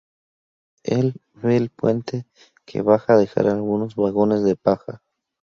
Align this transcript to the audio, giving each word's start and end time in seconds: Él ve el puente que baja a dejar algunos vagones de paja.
Él 0.81 1.21
ve 1.35 1.57
el 1.57 1.69
puente 1.69 2.25
que 2.65 2.81
baja 2.81 3.13
a 3.13 3.17
dejar 3.17 3.45
algunos 3.45 3.95
vagones 3.95 4.41
de 4.41 4.55
paja. 4.55 5.03